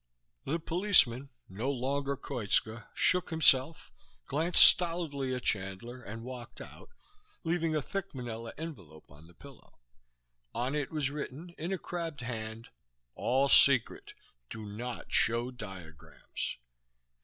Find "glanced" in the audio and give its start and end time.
4.25-4.63